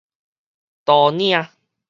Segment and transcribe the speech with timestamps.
[0.83, 1.51] 刀嶺